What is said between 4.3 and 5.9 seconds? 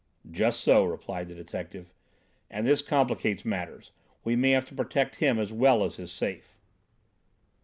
may have to protect him as well